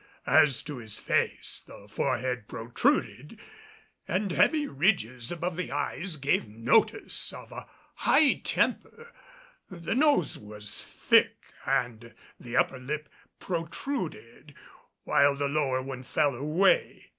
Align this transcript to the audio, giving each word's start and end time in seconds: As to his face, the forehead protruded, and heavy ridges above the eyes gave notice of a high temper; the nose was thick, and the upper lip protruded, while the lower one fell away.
As 0.25 0.63
to 0.63 0.77
his 0.79 0.97
face, 0.97 1.61
the 1.67 1.87
forehead 1.87 2.47
protruded, 2.47 3.37
and 4.07 4.31
heavy 4.31 4.65
ridges 4.65 5.31
above 5.31 5.57
the 5.57 5.71
eyes 5.71 6.17
gave 6.17 6.47
notice 6.47 7.31
of 7.31 7.51
a 7.51 7.67
high 7.97 8.41
temper; 8.43 9.13
the 9.69 9.93
nose 9.93 10.39
was 10.39 10.87
thick, 10.87 11.35
and 11.67 12.15
the 12.39 12.57
upper 12.57 12.79
lip 12.79 13.09
protruded, 13.37 14.55
while 15.03 15.35
the 15.35 15.47
lower 15.47 15.83
one 15.83 16.01
fell 16.01 16.35
away. 16.35 17.09